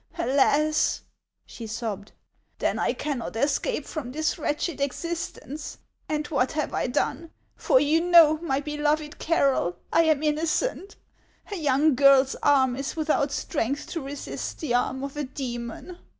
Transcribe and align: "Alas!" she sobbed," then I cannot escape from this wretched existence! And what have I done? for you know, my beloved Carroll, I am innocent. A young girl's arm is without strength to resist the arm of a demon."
"Alas!" 0.17 1.03
she 1.45 1.67
sobbed," 1.67 2.11
then 2.57 2.79
I 2.79 2.91
cannot 2.91 3.35
escape 3.35 3.85
from 3.85 4.11
this 4.11 4.39
wretched 4.39 4.81
existence! 4.81 5.77
And 6.09 6.25
what 6.25 6.53
have 6.53 6.73
I 6.73 6.87
done? 6.87 7.29
for 7.55 7.79
you 7.79 8.01
know, 8.01 8.39
my 8.41 8.61
beloved 8.61 9.19
Carroll, 9.19 9.75
I 9.93 10.05
am 10.05 10.23
innocent. 10.23 10.95
A 11.51 11.55
young 11.55 11.93
girl's 11.93 12.35
arm 12.41 12.75
is 12.75 12.95
without 12.95 13.31
strength 13.31 13.85
to 13.89 14.01
resist 14.01 14.59
the 14.59 14.73
arm 14.73 15.03
of 15.03 15.15
a 15.17 15.23
demon." 15.23 15.99